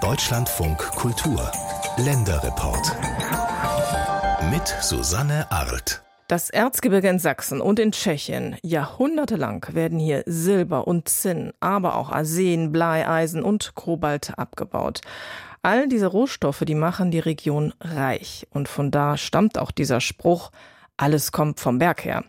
Deutschlandfunk 0.00 0.78
Kultur 0.78 1.50
Länderreport 1.96 2.96
mit 4.52 4.68
Susanne 4.80 5.50
Arlt. 5.50 6.00
Das 6.28 6.50
Erzgebirge 6.50 7.08
in 7.08 7.18
Sachsen 7.18 7.60
und 7.60 7.80
in 7.80 7.90
Tschechien. 7.90 8.56
Jahrhundertelang 8.62 9.66
werden 9.72 9.98
hier 9.98 10.22
Silber 10.26 10.86
und 10.86 11.08
Zinn, 11.08 11.52
aber 11.58 11.96
auch 11.96 12.12
Arsen, 12.12 12.70
Blei, 12.70 13.08
Eisen 13.08 13.42
und 13.42 13.74
Kobalt 13.74 14.38
abgebaut. 14.38 15.00
All 15.62 15.88
diese 15.88 16.06
Rohstoffe, 16.06 16.62
die 16.64 16.76
machen 16.76 17.10
die 17.10 17.18
Region 17.18 17.74
reich. 17.80 18.46
Und 18.50 18.68
von 18.68 18.92
da 18.92 19.16
stammt 19.16 19.58
auch 19.58 19.72
dieser 19.72 20.00
Spruch, 20.00 20.52
alles 20.96 21.32
kommt 21.32 21.58
vom 21.58 21.78
Berg 21.78 22.04
her. 22.04 22.22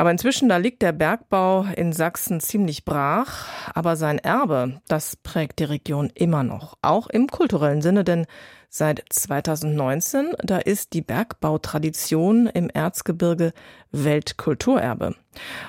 Aber 0.00 0.10
inzwischen, 0.10 0.48
da 0.48 0.56
liegt 0.56 0.80
der 0.80 0.92
Bergbau 0.92 1.66
in 1.76 1.92
Sachsen 1.92 2.40
ziemlich 2.40 2.86
brach. 2.86 3.44
Aber 3.74 3.96
sein 3.96 4.18
Erbe, 4.18 4.80
das 4.88 5.16
prägt 5.16 5.58
die 5.58 5.64
Region 5.64 6.10
immer 6.14 6.42
noch. 6.42 6.78
Auch 6.80 7.08
im 7.08 7.26
kulturellen 7.26 7.82
Sinne, 7.82 8.02
denn 8.02 8.24
seit 8.70 9.04
2019, 9.10 10.32
da 10.42 10.56
ist 10.56 10.94
die 10.94 11.02
Bergbautradition 11.02 12.46
im 12.46 12.70
Erzgebirge 12.70 13.52
Weltkulturerbe. 13.92 15.16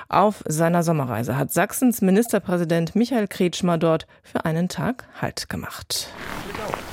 Auf 0.08 0.42
seiner 0.48 0.82
Sommerreise 0.82 1.36
hat 1.36 1.52
Sachsens 1.52 2.00
Ministerpräsident 2.00 2.96
Michael 2.96 3.28
Kretschmer 3.28 3.76
dort 3.76 4.06
für 4.22 4.46
einen 4.46 4.70
Tag 4.70 5.04
Halt 5.20 5.50
gemacht. 5.50 6.08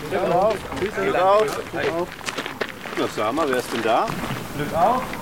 Glück 0.10 0.24
auf. 0.24 0.58
Glück 0.80 1.16
auf. 1.16 1.70
Glück 1.72 1.94
auf. 1.94 2.08
Na, 2.98 3.08
sag 3.16 3.34
mal, 3.34 3.50
wer 3.50 3.60
ist 3.60 3.72
denn 3.72 3.82
da? 3.82 4.08
Glück 4.58 4.74
auf. 4.76 5.19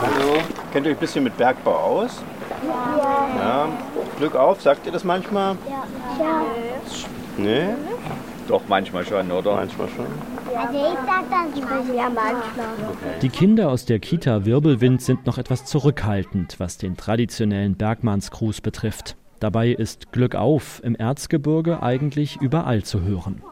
Hallo. 0.00 0.42
Kennt 0.72 0.86
ihr 0.86 0.92
euch 0.92 0.96
ein 0.96 1.00
bisschen 1.00 1.24
mit 1.24 1.36
Bergbau 1.36 1.74
aus? 1.74 2.22
Ja. 2.66 3.28
ja. 3.38 3.68
Glück 4.18 4.34
auf, 4.34 4.60
sagt 4.60 4.86
ihr 4.86 4.92
das 4.92 5.04
manchmal? 5.04 5.56
Ja. 5.68 5.84
ja. 6.24 6.42
Nee? 7.36 7.68
Doch, 8.48 8.62
manchmal 8.68 9.04
schon, 9.04 9.30
oder? 9.30 9.54
Manchmal 9.54 9.88
schon. 9.88 10.06
Also 10.54 10.74
ich 10.74 10.98
sag 11.06 11.30
das 11.30 11.96
ja 11.96 12.08
manchmal. 12.08 13.20
Die 13.22 13.28
Kinder 13.28 13.70
aus 13.70 13.84
der 13.84 13.98
Kita 13.98 14.44
Wirbelwind 14.44 15.00
sind 15.00 15.26
noch 15.26 15.38
etwas 15.38 15.64
zurückhaltend, 15.64 16.56
was 16.58 16.78
den 16.78 16.96
traditionellen 16.96 17.76
Bergmannsgruß 17.76 18.60
betrifft. 18.60 19.16
Dabei 19.40 19.70
ist 19.70 20.12
Glück 20.12 20.34
auf 20.34 20.80
im 20.84 20.94
Erzgebirge 20.94 21.82
eigentlich 21.82 22.40
überall 22.40 22.82
zu 22.82 23.00
hören. 23.00 23.42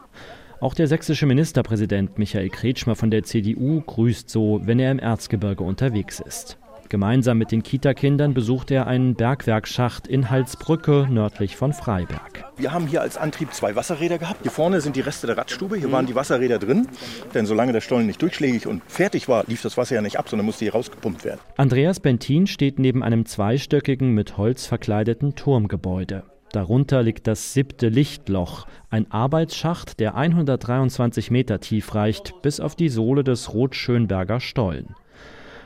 Auch 0.61 0.75
der 0.75 0.85
sächsische 0.85 1.25
Ministerpräsident 1.25 2.19
Michael 2.19 2.49
Kretschmer 2.49 2.95
von 2.95 3.09
der 3.09 3.23
CDU 3.23 3.81
grüßt 3.81 4.29
so, 4.29 4.61
wenn 4.63 4.77
er 4.77 4.91
im 4.91 4.99
Erzgebirge 4.99 5.63
unterwegs 5.63 6.19
ist. 6.19 6.59
Gemeinsam 6.87 7.39
mit 7.39 7.51
den 7.51 7.63
Kitakindern 7.63 8.35
besucht 8.35 8.69
er 8.69 8.85
einen 8.85 9.15
Bergwerksschacht 9.15 10.05
in 10.05 10.29
Halsbrücke 10.29 11.07
nördlich 11.09 11.55
von 11.55 11.73
Freiberg. 11.73 12.45
Wir 12.57 12.73
haben 12.73 12.85
hier 12.85 13.01
als 13.01 13.17
Antrieb 13.17 13.51
zwei 13.55 13.75
Wasserräder 13.75 14.19
gehabt. 14.19 14.43
Hier 14.43 14.51
vorne 14.51 14.81
sind 14.81 14.95
die 14.95 15.01
Reste 15.01 15.25
der 15.25 15.35
Radstube. 15.35 15.77
Hier 15.77 15.91
waren 15.91 16.05
die 16.05 16.13
Wasserräder 16.13 16.59
drin. 16.59 16.87
Denn 17.33 17.47
solange 17.47 17.73
der 17.73 17.81
Stollen 17.81 18.05
nicht 18.05 18.21
durchschlägig 18.21 18.67
und 18.67 18.83
fertig 18.85 19.27
war, 19.27 19.45
lief 19.47 19.63
das 19.63 19.77
Wasser 19.77 19.95
ja 19.95 20.01
nicht 20.01 20.19
ab, 20.19 20.29
sondern 20.29 20.45
musste 20.45 20.65
hier 20.65 20.73
rausgepumpt 20.73 21.25
werden. 21.25 21.39
Andreas 21.57 21.99
Bentin 21.99 22.45
steht 22.45 22.77
neben 22.77 23.01
einem 23.01 23.25
zweistöckigen, 23.25 24.11
mit 24.11 24.37
Holz 24.37 24.67
verkleideten 24.67 25.33
Turmgebäude. 25.33 26.23
Darunter 26.51 27.01
liegt 27.01 27.27
das 27.27 27.53
siebte 27.53 27.87
Lichtloch, 27.87 28.65
ein 28.89 29.09
Arbeitsschacht, 29.09 30.01
der 30.01 30.15
123 30.15 31.31
Meter 31.31 31.61
tief 31.61 31.95
reicht, 31.95 32.41
bis 32.41 32.59
auf 32.59 32.75
die 32.75 32.89
Sohle 32.89 33.23
des 33.23 33.53
Rotschönberger 33.53 34.41
Stollen. 34.41 34.95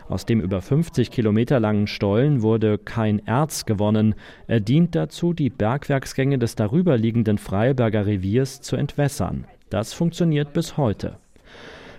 Aus 0.07 0.27
dem 0.27 0.39
über 0.39 0.61
50 0.61 1.09
Kilometer 1.09 1.59
langen 1.59 1.87
Stollen 1.87 2.43
wurde 2.43 2.77
kein 2.77 3.17
Erz 3.25 3.65
gewonnen. 3.65 4.13
Er 4.45 4.59
dient 4.59 4.93
dazu, 4.93 5.33
die 5.33 5.49
Bergwerksgänge 5.49 6.37
des 6.37 6.53
darüberliegenden 6.53 7.39
Freiberger 7.39 8.05
Reviers 8.05 8.61
zu 8.61 8.75
entwässern. 8.75 9.45
Das 9.71 9.93
funktioniert 9.93 10.53
bis 10.53 10.77
heute. 10.77 11.17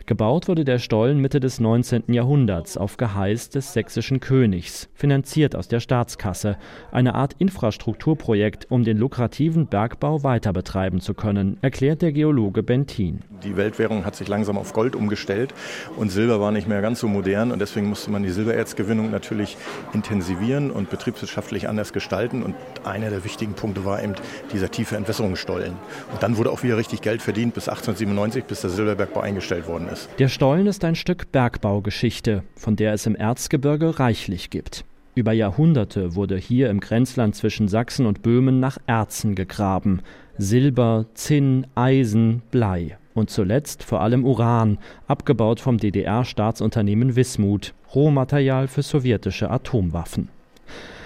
Gebaut 0.09 0.47
wurde 0.47 0.65
der 0.65 0.79
Stollen 0.79 1.19
Mitte 1.19 1.41
des 1.41 1.59
19. 1.59 2.13
Jahrhunderts 2.13 2.77
auf 2.77 2.97
Geheiß 2.97 3.51
des 3.51 3.73
sächsischen 3.73 4.21
Königs, 4.21 4.89
finanziert 4.95 5.57
aus 5.57 5.67
der 5.67 5.81
Staatskasse, 5.81 6.59
eine 6.93 7.17
Art 7.17 7.35
Infrastrukturprojekt, 7.39 8.71
um 8.71 8.85
den 8.85 8.99
lukrativen 8.99 9.67
Bergbau 9.67 10.23
weiter 10.23 10.53
betreiben 10.53 11.01
zu 11.01 11.15
können, 11.15 11.57
erklärt 11.61 12.03
der 12.03 12.13
Geologe 12.13 12.63
Bentin. 12.63 13.23
Die 13.43 13.57
Weltwährung 13.57 14.05
hat 14.05 14.15
sich 14.15 14.29
langsam 14.29 14.59
auf 14.59 14.73
Gold 14.75 14.95
umgestellt 14.95 15.53
und 15.97 16.13
Silber 16.13 16.41
war 16.41 16.53
nicht 16.53 16.69
mehr 16.69 16.83
ganz 16.83 17.01
so 17.01 17.09
modern 17.09 17.51
und 17.51 17.59
deswegen 17.59 17.89
musste 17.89 18.13
man 18.13 18.23
die 18.23 18.31
Silbererzgewinnung 18.31 19.11
natürlich 19.11 19.57
intensivieren 19.93 20.71
und 20.71 20.89
betriebswirtschaftlich 20.89 21.69
anders 21.69 21.93
gestalten 21.93 22.45
und 22.45 22.55
einer 22.85 23.11
der 23.11 23.25
wichtigen 23.25 23.55
Punkte 23.55 23.85
war 23.85 24.01
eben 24.01 24.15
dieser 24.53 24.71
tiefe 24.71 24.97
Entwässerungsstollen. 24.97 25.73
Und 26.13 26.23
dann 26.23 26.37
wurde 26.37 26.53
auch 26.53 26.63
wieder 26.63 26.77
richtig 26.77 27.01
Geld 27.01 27.23
verdient 27.23 27.55
bis 27.55 27.69
1897, 27.69 28.45
bis 28.45 28.61
der 28.61 28.71
Silberbergbau 28.71 29.19
eingestellt 29.19 29.67
worden 29.67 29.89
ist 29.89 29.96
ist. 29.97 30.09
Der 30.19 30.29
Stollen 30.29 30.67
ist 30.67 30.85
ein 30.85 30.95
Stück 30.95 31.33
Bergbaugeschichte, 31.33 32.43
von 32.55 32.77
der 32.77 32.93
es 32.93 33.07
im 33.07 33.17
Erzgebirge 33.17 33.99
reichlich 33.99 34.51
gibt. 34.51 34.85
Über 35.15 35.33
Jahrhunderte 35.33 36.15
wurde 36.15 36.37
hier 36.37 36.69
im 36.69 36.81
Grenzland 36.81 37.35
zwischen 37.35 37.69
Sachsen 37.69 38.05
und 38.07 38.23
Böhmen 38.23 38.61
nach 38.61 38.79
Erzen 38.87 39.35
gegraben. 39.35 40.03
Silber, 40.37 41.07
Zinn, 41.15 41.67
Eisen, 41.75 42.43
Blei 42.51 42.99
und 43.15 43.31
zuletzt 43.31 43.83
vor 43.83 44.03
allem 44.03 44.27
Uran, 44.27 44.77
abgebaut 45.07 45.61
vom 45.61 45.79
DDR-Staatsunternehmen 45.79 47.17
Wismut, 47.17 47.73
Rohmaterial 47.95 48.69
für 48.69 48.83
sowjetische 48.83 49.51
Atomwaffen. 49.51 50.29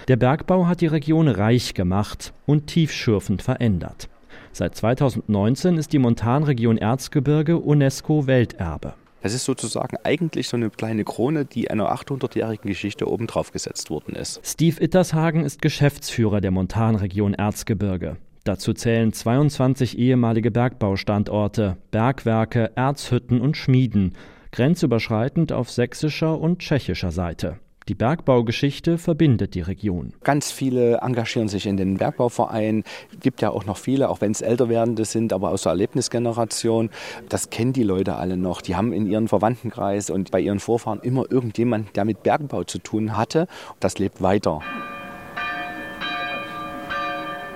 Der 0.09 0.17
Bergbau 0.17 0.67
hat 0.67 0.81
die 0.81 0.87
Region 0.87 1.29
reich 1.29 1.73
gemacht 1.73 2.33
und 2.45 2.67
tiefschürfend 2.67 3.41
verändert. 3.41 4.09
Seit 4.53 4.75
2019 4.75 5.77
ist 5.77 5.93
die 5.93 5.99
Montanregion 5.99 6.77
Erzgebirge 6.77 7.57
UNESCO-Welterbe. 7.57 8.93
Das 9.21 9.33
ist 9.33 9.45
sozusagen 9.45 9.97
eigentlich 10.03 10.49
so 10.49 10.57
eine 10.57 10.69
kleine 10.69 11.03
Krone, 11.03 11.45
die 11.45 11.69
einer 11.71 11.93
800-jährigen 11.93 12.67
Geschichte 12.67 13.07
obendrauf 13.07 13.51
gesetzt 13.51 13.89
worden 13.89 14.15
ist. 14.15 14.41
Steve 14.43 14.83
Ittershagen 14.83 15.45
ist 15.45 15.61
Geschäftsführer 15.61 16.41
der 16.41 16.51
Montanregion 16.51 17.33
Erzgebirge. 17.33 18.17
Dazu 18.43 18.73
zählen 18.73 19.13
22 19.13 19.97
ehemalige 19.97 20.49
Bergbaustandorte, 20.49 21.77
Bergwerke, 21.91 22.71
Erzhütten 22.75 23.39
und 23.39 23.55
Schmieden, 23.55 24.15
grenzüberschreitend 24.51 25.53
auf 25.53 25.69
sächsischer 25.69 26.39
und 26.39 26.59
tschechischer 26.59 27.11
Seite. 27.11 27.59
Die 27.91 27.95
Bergbaugeschichte 27.95 28.97
verbindet 28.97 29.53
die 29.53 29.59
Region. 29.59 30.13
Ganz 30.23 30.49
viele 30.49 30.99
engagieren 31.01 31.49
sich 31.49 31.65
in 31.65 31.75
den 31.75 31.97
Bergbauvereinen. 31.97 32.85
Es 33.11 33.19
gibt 33.19 33.41
ja 33.41 33.49
auch 33.49 33.65
noch 33.65 33.75
viele, 33.75 34.07
auch 34.07 34.21
wenn 34.21 34.31
es 34.31 34.39
älter 34.39 34.69
werdende 34.69 35.03
sind, 35.03 35.33
aber 35.33 35.49
aus 35.49 35.63
der 35.63 35.71
Erlebnisgeneration. 35.71 36.89
Das 37.27 37.49
kennen 37.49 37.73
die 37.73 37.83
Leute 37.83 38.15
alle 38.15 38.37
noch. 38.37 38.61
Die 38.61 38.77
haben 38.77 38.93
in 38.93 39.07
ihren 39.07 39.27
Verwandtenkreis 39.27 40.09
und 40.09 40.31
bei 40.31 40.39
ihren 40.39 40.61
Vorfahren 40.61 41.01
immer 41.01 41.29
irgendjemand, 41.29 41.93
der 41.97 42.05
mit 42.05 42.23
Bergbau 42.23 42.63
zu 42.63 42.79
tun 42.79 43.17
hatte. 43.17 43.45
Das 43.81 43.99
lebt 43.99 44.21
weiter. 44.21 44.61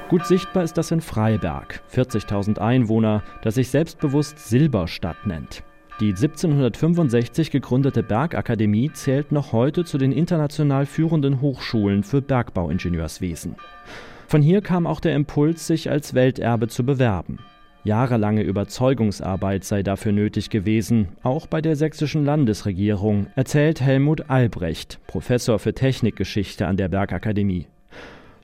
Gut 0.09 0.25
sichtbar 0.25 0.63
ist 0.65 0.77
das 0.77 0.91
in 0.91 0.99
Freiberg, 0.99 1.81
40.000 1.93 2.59
Einwohner, 2.59 3.23
das 3.41 3.55
sich 3.55 3.69
selbstbewusst 3.69 4.37
Silberstadt 4.37 5.25
nennt. 5.25 5.63
Die 6.01 6.09
1765 6.09 7.51
gegründete 7.51 8.03
Bergakademie 8.03 8.91
zählt 8.91 9.31
noch 9.31 9.53
heute 9.53 9.85
zu 9.85 9.97
den 9.97 10.11
international 10.11 10.85
führenden 10.85 11.39
Hochschulen 11.39 12.03
für 12.03 12.21
Bergbauingenieurswesen. 12.21 13.55
Von 14.27 14.41
hier 14.41 14.61
kam 14.61 14.87
auch 14.87 14.99
der 14.99 15.15
Impuls, 15.15 15.67
sich 15.67 15.89
als 15.89 16.13
Welterbe 16.13 16.67
zu 16.67 16.85
bewerben. 16.85 17.39
Jahrelange 17.85 18.41
Überzeugungsarbeit 18.41 19.63
sei 19.63 19.83
dafür 19.83 20.11
nötig 20.11 20.49
gewesen, 20.49 21.09
auch 21.23 21.47
bei 21.47 21.61
der 21.61 21.77
sächsischen 21.77 22.25
Landesregierung, 22.25 23.27
erzählt 23.35 23.79
Helmut 23.79 24.29
Albrecht, 24.29 24.99
Professor 25.07 25.59
für 25.59 25.73
Technikgeschichte 25.73 26.67
an 26.67 26.75
der 26.75 26.89
Bergakademie. 26.89 27.67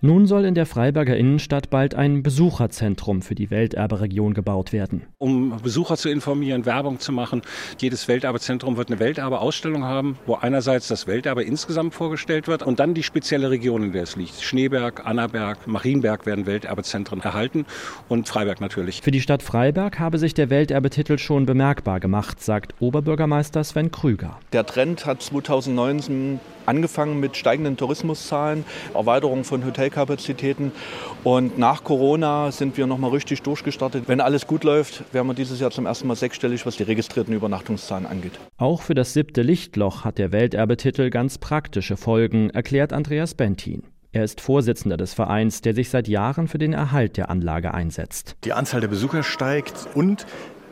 Nun 0.04 0.26
soll 0.26 0.46
in 0.46 0.56
der 0.56 0.66
Freiberger 0.66 1.16
Innenstadt 1.16 1.70
bald 1.70 1.94
ein 1.94 2.24
Besucherzentrum 2.24 3.22
für 3.22 3.36
die 3.36 3.52
Welterberegion 3.52 4.34
gebaut 4.34 4.74
werden. 4.74 5.04
Um 5.20 5.56
Besucher 5.62 5.96
zu 5.96 6.10
informieren, 6.10 6.66
Werbung 6.66 7.00
zu 7.00 7.12
machen. 7.12 7.44
Jedes 7.80 8.08
Welterbezentrum 8.08 8.78
wird 8.78 8.90
eine 8.90 9.00
Welterbeausstellung 9.00 9.84
haben, 9.84 10.18
wo 10.26 10.34
einerseits 10.34 10.88
das 10.88 11.06
Welterbe 11.06 11.44
insgesamt 11.44 11.94
vorgestellt 11.94 12.48
wird 12.48 12.64
und 12.64 12.80
dann 12.80 12.96
die 12.96 13.04
spezielle 13.04 13.52
Region, 13.52 13.84
in 13.84 13.92
der 13.92 14.02
es 14.02 14.16
liegt. 14.16 14.42
Schneeberg, 14.42 15.06
Annaberg, 15.06 15.68
Marienberg 15.68 16.26
werden 16.26 16.48
Welterbezentren 16.48 17.22
erhalten 17.22 17.68
und 18.10 18.28
Freiberg 18.28 18.60
natürlich. 18.60 19.04
Für 19.04 19.12
die 19.12 19.22
Stadt 19.22 19.44
Freiberg 19.44 20.00
habe 20.00 20.18
sich 20.18 20.34
der 20.34 20.50
Welterbetitel 20.50 21.20
schon 21.20 21.46
bemerkbar 21.46 22.00
gemacht, 22.00 22.42
sagt 22.42 22.74
Oberbürgermeister 22.80 23.64
Sven 23.64 23.92
Krüger. 23.92 24.40
Der 24.52 24.66
Trend 24.66 25.06
hat 25.06 25.22
2019 25.22 26.40
angefangen 26.66 27.20
mit 27.20 27.38
steigenden 27.38 27.78
Tourismuszahlen, 27.78 28.66
Erweiterung 28.94 29.44
von 29.44 29.62
Hotelkapazitäten. 29.92 30.72
Und 31.24 31.58
nach 31.58 31.84
Corona 31.84 32.52
sind 32.52 32.78
wir 32.78 32.88
nochmal 32.88 33.12
richtig 33.12 33.42
durchgestartet. 33.44 34.06
Wenn 34.08 34.22
alles 34.22 34.48
gut 34.48 34.64
läuft, 34.64 35.04
werden 35.14 35.28
wir 35.28 35.34
dieses 35.34 35.60
Jahr 35.60 35.72
zum 35.72 35.86
ersten 35.86 36.08
Mal 36.08 36.16
sechsstellig, 36.16 36.66
was 36.66 36.78
die 36.78 36.84
registrierten 36.84 37.34
Übernachtungszahlen 37.34 38.06
angeht. 38.06 38.34
Auch 38.58 38.82
für 38.82 38.96
das 38.96 39.14
siebte 39.14 39.42
Lichtloch 39.42 40.04
hat 40.04 40.18
der 40.18 40.32
Welterbetitel 40.32 41.10
ganz 41.10 41.38
praktische 41.38 41.98
Folgen, 41.98 42.50
erklärt 42.50 42.94
Andreas 42.94 43.36
Bentin. 43.36 43.84
Er 44.14 44.24
ist 44.26 44.42
Vorsitzender 44.42 44.98
des 44.98 45.14
Vereins, 45.14 45.62
der 45.62 45.74
sich 45.74 45.90
seit 45.90 46.08
Jahren 46.08 46.48
für 46.48 46.58
den 46.58 46.74
Erhalt 46.74 47.16
der 47.16 47.30
Anlage 47.30 47.74
einsetzt. 47.74 48.36
Die 48.44 48.52
Anzahl 48.52 48.82
der 48.82 48.90
Besucher 48.90 49.24
steigt 49.24 49.88
und 49.94 50.26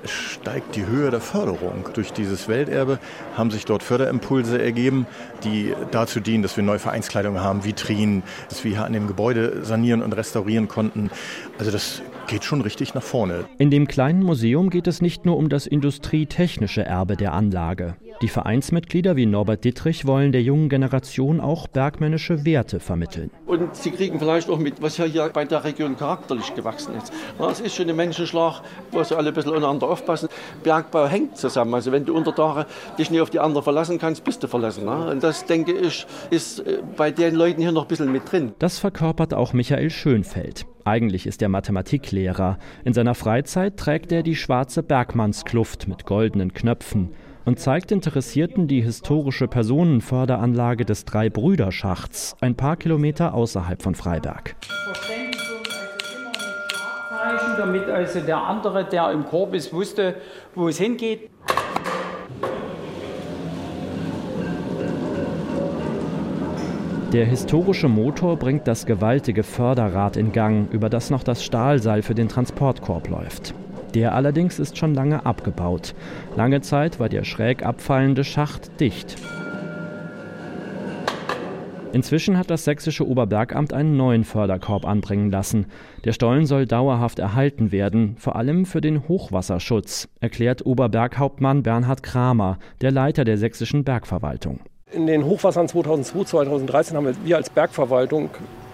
es 0.04 0.12
steigt 0.42 0.76
die 0.76 0.86
Höhe 0.86 1.12
der 1.12 1.20
Förderung. 1.20 1.90
Durch 1.94 2.14
dieses 2.14 2.48
Welterbe 2.48 3.00
haben 3.36 3.52
sich 3.52 3.66
dort 3.66 3.84
Förderimpulse 3.84 4.62
ergeben, 4.62 5.06
die 5.44 5.74
dazu 5.92 6.20
dienen, 6.20 6.44
dass 6.44 6.56
wir 6.56 6.64
neue 6.64 6.80
Vereinskleidung 6.80 7.40
haben, 7.40 7.66
Vitrinen, 7.66 8.24
dass 8.48 8.64
wir 8.64 8.72
hier 8.72 8.86
an 8.86 8.94
dem 8.94 9.08
Gebäude 9.08 9.66
sanieren 9.66 10.02
und 10.02 10.14
restaurieren 10.14 10.68
konnten. 10.68 11.10
Also 11.58 11.72
das 11.72 12.02
geht 12.28 12.44
schon 12.44 12.62
richtig 12.62 12.94
nach 12.94 13.04
vorne. 13.04 13.46
In 13.58 13.72
dem 13.72 13.88
kleinen 13.88 14.24
Museum 14.24 14.70
geht 14.70 14.88
es 14.88 15.02
nicht 15.02 15.26
nur 15.26 15.36
um 15.36 15.50
das 15.50 15.66
industrietechnische 15.68 16.84
Erbe 16.86 17.18
der 17.18 17.34
Anlage. 17.34 17.96
Die 18.22 18.28
Vereinsmitglieder 18.28 19.16
wie 19.16 19.26
Norbert 19.26 19.64
Dittrich 19.64 20.06
wollen 20.06 20.32
der 20.32 20.42
jungen 20.42 20.70
Generation 20.70 21.40
auch 21.40 21.68
bergmännische 21.68 22.46
Werte 22.46 22.80
vermitteln. 22.80 23.32
Und 23.46 23.76
sie 23.76 23.92
kriegen 23.92 24.20
vielleicht 24.20 24.50
auch 24.50 24.60
mit, 24.60 24.82
was 24.82 24.98
ja 24.98 25.06
hier 25.06 25.30
bei 25.34 25.46
der 25.46 25.64
Region 25.64 25.98
charakterlich 25.98 26.54
gewachsen 26.54 26.96
ist. 26.96 27.12
Es 27.40 27.62
ist 27.62 27.76
schon 27.76 27.90
ein 27.90 27.96
Menschenschlag, 27.96 28.62
wo 28.92 29.02
sie 29.04 29.18
alle 29.18 29.30
ein 29.30 29.34
bisschen 29.34 29.54
untereinander 29.54 29.88
aufpassen. 29.88 30.30
Bergbau 30.64 31.08
hängt 31.08 31.38
zusammen. 31.38 31.74
Also 31.74 31.92
wenn 31.92 32.06
du 32.06 32.16
unter 32.16 32.34
Tage 32.34 32.66
dich 32.98 33.12
nicht 33.12 33.22
auf 33.22 33.30
die 33.30 33.40
anderen 33.40 33.64
verlassen 33.64 34.00
kannst, 34.00 34.24
bist 34.24 34.44
du 34.44 34.48
verlassen. 34.48 34.88
Und 34.88 35.24
das, 35.24 35.46
denke 35.46 35.74
ich, 35.74 36.06
ist 36.30 36.60
äh, 36.60 36.80
bei 36.96 37.12
den 37.12 37.36
Leuten 37.36 37.62
hier 37.62 37.72
noch 37.72 37.84
ein 37.84 37.88
bisschen 37.88 38.12
mit 38.12 38.32
drin. 38.32 38.54
Das 38.60 38.80
verkörpert 38.80 39.34
auch 39.34 39.54
Michael 39.54 39.90
Schönfeld. 39.90 40.66
Eigentlich 40.86 41.28
ist 41.28 41.42
er 41.42 41.50
Mathematiklehrer. 41.50 42.58
In 42.84 42.94
seiner 42.94 43.16
Freizeit 43.16 43.78
trägt 43.78 44.12
er 44.12 44.24
die 44.24 44.36
schwarze 44.36 44.82
Bergmannskluft 44.82 45.88
mit 45.88 46.06
goldenen 46.06 46.54
Knöpfen 46.54 47.12
und 47.46 47.60
zeigt 47.60 47.92
Interessierten 47.92 48.68
die 48.68 48.82
historische 48.82 49.48
Personenförderanlage 49.48 50.86
des 50.86 51.06
Drei-Brüder-Schachts, 51.06 52.36
ein 52.42 52.56
paar 52.56 52.78
Kilometer 52.78 53.34
außerhalb 53.34 53.82
von 53.82 53.96
Freiberg. 53.96 54.56
Damit 57.60 57.90
also 57.90 58.22
der 58.22 58.38
andere, 58.38 58.86
der 58.86 59.12
im 59.12 59.26
Korb 59.26 59.54
ist, 59.54 59.74
wusste, 59.74 60.16
wo 60.56 60.70
es 60.70 60.78
hingeht. 60.78 61.30
Der 67.12 67.26
historische 67.26 67.90
Motor 67.90 68.38
bringt 68.38 68.66
das 68.66 68.86
gewaltige 68.86 69.44
Förderrad 69.44 70.16
in 70.16 70.32
Gang, 70.32 70.72
über 70.72 70.90
das 70.90 71.10
noch 71.10 71.24
das 71.24 71.44
Stahlseil 71.44 72.02
für 72.02 72.16
den 72.16 72.30
Transportkorb 72.30 73.10
läuft. 73.10 73.54
Der 73.94 74.16
allerdings 74.16 74.58
ist 74.58 74.78
schon 74.78 74.94
lange 74.94 75.26
abgebaut. 75.26 75.96
Lange 76.38 76.62
Zeit 76.62 76.98
war 77.02 77.10
der 77.10 77.26
schräg 77.26 77.66
abfallende 77.66 78.24
Schacht 78.24 78.80
dicht. 78.80 79.18
Inzwischen 81.92 82.38
hat 82.38 82.52
das 82.52 82.66
sächsische 82.66 83.08
Oberbergamt 83.08 83.74
einen 83.74 83.98
neuen 83.98 84.24
Förderkorb 84.24 84.86
anbringen 84.86 85.32
lassen. 85.32 85.66
Der 86.06 86.14
Stollen 86.14 86.46
soll 86.46 86.68
dauerhaft 86.68 87.18
erhalten 87.18 87.72
werden, 87.72 88.16
vor 88.20 88.36
allem 88.36 88.66
für 88.66 88.80
den 88.80 89.08
Hochwasserschutz, 89.08 90.08
erklärt 90.20 90.66
Oberberghauptmann 90.66 91.64
Bernhard 91.64 92.04
Kramer, 92.04 92.60
der 92.82 92.92
Leiter 92.92 93.24
der 93.24 93.38
sächsischen 93.38 93.84
Bergverwaltung. 93.84 94.60
In 94.92 95.08
den 95.08 95.26
Hochwassern 95.26 95.68
2002, 95.68 96.26
2013 96.26 96.96
haben 96.96 97.16
wir 97.24 97.38
als 97.38 97.50
Bergverwaltung 97.50 98.30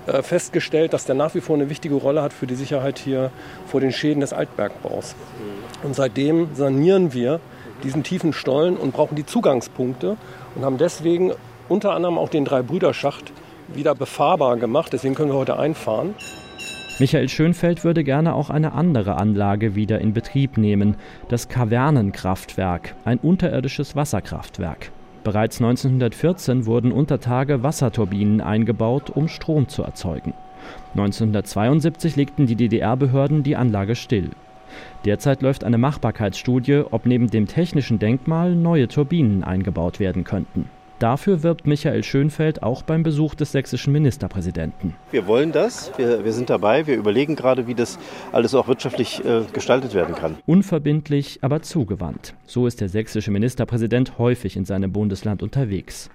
äh, 0.08 0.22
festgestellt, 0.22 0.92
dass 0.92 1.06
der 1.06 1.16
nach 1.16 1.36
wie 1.36 1.42
vor 1.42 1.56
eine 1.56 1.70
wichtige 1.70 1.96
Rolle 1.96 2.22
hat 2.22 2.34
für 2.34 2.48
die 2.48 2.56
Sicherheit 2.56 3.00
hier 3.00 3.32
vor 3.66 3.80
den 3.80 3.94
Schäden 3.94 4.20
des 4.20 4.34
Altbergbaus. 4.34 5.16
Und 5.84 5.96
seitdem 5.96 6.50
sanieren 6.54 7.14
wir 7.14 7.40
diesen 7.84 8.04
tiefen 8.04 8.34
Stollen 8.34 8.76
und 8.76 8.92
brauchen 8.94 9.16
die 9.16 9.26
Zugangspunkte 9.26 10.18
und 10.56 10.66
haben 10.66 10.78
deswegen 10.78 11.32
unter 11.70 11.94
anderem 11.94 12.18
auch 12.18 12.30
den 12.30 12.46
Drei-Brüder-Schacht 12.46 13.32
wieder 13.74 13.96
befahrbar 13.96 14.58
gemacht. 14.58 14.94
Deswegen 14.94 15.16
können 15.16 15.32
wir 15.32 15.38
heute 15.38 15.58
einfahren. 15.58 16.14
Michael 16.98 17.28
Schönfeld 17.28 17.84
würde 17.84 18.06
gerne 18.06 18.34
auch 18.34 18.50
eine 18.50 18.72
andere 18.72 19.16
Anlage 19.18 19.76
wieder 19.76 20.00
in 20.00 20.14
Betrieb 20.14 20.58
nehmen, 20.58 20.96
das 21.28 21.50
Kavernenkraftwerk, 21.50 22.96
ein 23.04 23.18
unterirdisches 23.18 23.98
Wasserkraftwerk. 23.98 24.92
Bereits 25.26 25.60
1914 25.60 26.66
wurden 26.66 26.94
unter 26.94 27.20
Tage 27.20 27.64
Wasserturbinen 27.64 28.40
eingebaut, 28.40 29.10
um 29.10 29.28
Strom 29.28 29.68
zu 29.68 29.84
erzeugen. 29.84 30.34
1972 30.92 32.16
legten 32.16 32.46
die 32.46 32.56
DDR-Behörden 32.56 33.44
die 33.44 33.58
Anlage 33.58 33.96
still. 33.96 34.30
Derzeit 35.04 35.42
läuft 35.42 35.64
eine 35.64 35.78
Machbarkeitsstudie, 35.78 36.84
ob 36.92 37.06
neben 37.06 37.30
dem 37.30 37.48
technischen 37.48 38.00
Denkmal 38.00 38.56
neue 38.56 38.88
Turbinen 38.88 39.44
eingebaut 39.44 40.00
werden 40.00 40.24
könnten. 40.24 40.70
Dafür 41.00 41.44
wirbt 41.44 41.68
Michael 41.68 42.04
Schönfeld 42.04 42.64
auch 42.64 42.82
beim 42.82 43.04
Besuch 43.04 43.36
des 43.36 43.52
sächsischen 43.52 43.92
Ministerpräsidenten. 43.92 44.96
Wir 45.12 45.28
wollen 45.28 45.52
das, 45.52 45.92
wir, 45.98 46.24
wir 46.24 46.32
sind 46.32 46.50
dabei, 46.50 46.88
wir 46.88 46.96
überlegen 46.96 47.36
gerade, 47.36 47.68
wie 47.68 47.76
das 47.76 48.00
alles 48.32 48.56
auch 48.56 48.70
wirtschaftlich 48.70 49.24
äh, 49.26 49.42
gestaltet 49.52 49.94
werden 49.94 50.16
kann. 50.16 50.38
Unverbindlich, 50.46 51.40
aber 51.42 51.62
zugewandt. 51.62 52.34
So 52.46 52.66
ist 52.66 52.80
der 52.80 52.88
sächsische 52.88 53.30
Ministerpräsident 53.32 54.18
häufig 54.18 54.56
in 54.56 54.64
seinem 54.64 54.94
Bundesland 54.94 55.44
unterwegs. 55.44 56.10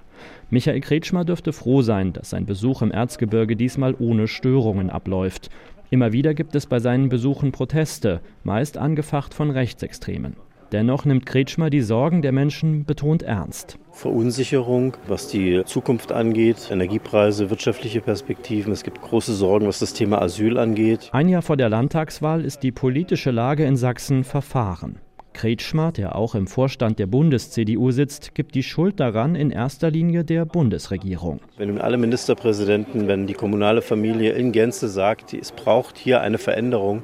Michael 0.48 0.80
Kretschmer 0.80 1.26
dürfte 1.26 1.52
froh 1.52 1.82
sein, 1.82 2.14
dass 2.14 2.30
sein 2.30 2.46
Besuch 2.46 2.80
im 2.80 2.90
Erzgebirge 2.90 3.56
diesmal 3.56 3.94
ohne 3.98 4.28
Störungen 4.28 4.88
abläuft. 4.88 5.50
Immer 5.90 6.12
wieder 6.12 6.32
gibt 6.32 6.54
es 6.54 6.66
bei 6.66 6.78
seinen 6.78 7.10
Besuchen 7.10 7.52
Proteste, 7.52 8.20
meist 8.44 8.78
angefacht 8.78 9.34
von 9.34 9.50
Rechtsextremen. 9.50 10.36
Dennoch 10.72 11.04
nimmt 11.04 11.26
Kretschmer 11.26 11.68
die 11.68 11.80
Sorgen 11.80 12.22
der 12.22 12.30
Menschen 12.30 12.84
betont 12.84 13.22
ernst. 13.22 13.76
Verunsicherung, 13.90 14.96
was 15.08 15.26
die 15.26 15.62
Zukunft 15.64 16.12
angeht, 16.12 16.68
Energiepreise, 16.70 17.50
wirtschaftliche 17.50 18.00
Perspektiven. 18.00 18.72
Es 18.72 18.84
gibt 18.84 19.02
große 19.02 19.34
Sorgen, 19.34 19.66
was 19.66 19.80
das 19.80 19.94
Thema 19.94 20.22
Asyl 20.22 20.58
angeht. 20.58 21.10
Ein 21.12 21.28
Jahr 21.28 21.42
vor 21.42 21.56
der 21.56 21.68
Landtagswahl 21.68 22.44
ist 22.44 22.62
die 22.62 22.70
politische 22.70 23.32
Lage 23.32 23.64
in 23.64 23.76
Sachsen 23.76 24.22
verfahren. 24.22 25.00
Kretschmer, 25.32 25.90
der 25.90 26.16
auch 26.16 26.34
im 26.34 26.46
Vorstand 26.46 26.98
der 26.98 27.06
Bundes-CDU 27.06 27.90
sitzt, 27.90 28.34
gibt 28.34 28.54
die 28.54 28.62
Schuld 28.62 29.00
daran 29.00 29.34
in 29.34 29.50
erster 29.50 29.90
Linie 29.90 30.24
der 30.24 30.44
Bundesregierung. 30.44 31.40
Wenn 31.56 31.68
nun 31.68 31.80
alle 31.80 31.96
Ministerpräsidenten, 31.96 33.08
wenn 33.08 33.26
die 33.26 33.34
kommunale 33.34 33.82
Familie 33.82 34.32
in 34.32 34.52
Gänze 34.52 34.88
sagt, 34.88 35.34
es 35.34 35.52
braucht 35.52 35.98
hier 35.98 36.20
eine 36.20 36.38
Veränderung 36.38 37.02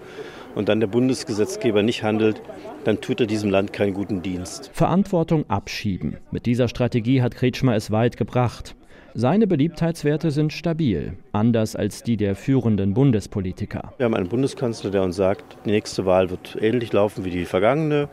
und 0.56 0.68
dann 0.68 0.80
der 0.80 0.88
Bundesgesetzgeber 0.88 1.84
nicht 1.84 2.02
handelt, 2.02 2.42
dann 2.84 3.00
tut 3.00 3.20
er 3.20 3.26
diesem 3.26 3.50
Land 3.50 3.72
keinen 3.72 3.94
guten 3.94 4.22
Dienst. 4.22 4.70
Verantwortung 4.72 5.48
abschieben. 5.48 6.16
Mit 6.32 6.46
dieser 6.46 6.66
Strategie 6.66 7.22
hat 7.22 7.36
Kretschmer 7.36 7.76
es 7.76 7.92
weit 7.92 8.16
gebracht. 8.16 8.74
Seine 9.14 9.46
Beliebtheitswerte 9.46 10.30
sind 10.30 10.52
stabil, 10.52 11.14
anders 11.32 11.76
als 11.76 12.02
die 12.02 12.16
der 12.16 12.34
führenden 12.36 12.94
Bundespolitiker. 12.94 13.92
Wir 13.96 14.04
haben 14.04 14.14
einen 14.14 14.28
Bundeskanzler, 14.28 14.90
der 14.90 15.02
uns 15.02 15.16
sagt, 15.16 15.56
die 15.64 15.70
nächste 15.70 16.04
Wahl 16.04 16.30
wird 16.30 16.58
ähnlich 16.60 16.92
laufen 16.92 17.24
wie 17.24 17.30
die 17.30 17.44
vergangene, 17.44 18.08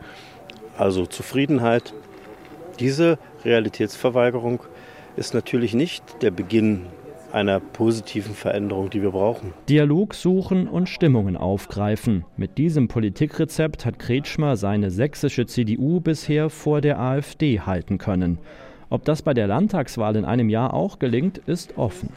also 0.78 1.06
Zufriedenheit. 1.06 1.92
Diese 2.78 3.18
Realitätsverweigerung 3.44 4.60
ist 5.16 5.34
natürlich 5.34 5.74
nicht 5.74 6.22
der 6.22 6.30
Beginn 6.30 6.86
einer 7.34 7.60
positiven 7.60 8.34
Veränderung, 8.34 8.90
die 8.90 9.02
wir 9.02 9.10
brauchen. 9.10 9.52
Dialog 9.68 10.14
suchen 10.14 10.68
und 10.68 10.88
Stimmungen 10.88 11.36
aufgreifen. 11.36 12.24
Mit 12.36 12.58
diesem 12.58 12.88
Politikrezept 12.88 13.84
hat 13.84 13.98
Kretschmer 13.98 14.56
seine 14.56 14.90
sächsische 14.90 15.46
CDU 15.46 16.00
bisher 16.00 16.48
vor 16.48 16.80
der 16.80 17.00
AfD 17.00 17.60
halten 17.60 17.98
können. 17.98 18.38
Ob 18.88 19.04
das 19.04 19.22
bei 19.22 19.34
der 19.34 19.48
Landtagswahl 19.48 20.16
in 20.16 20.24
einem 20.24 20.48
Jahr 20.48 20.72
auch 20.72 20.98
gelingt, 20.98 21.38
ist 21.38 21.76
offen. 21.76 22.10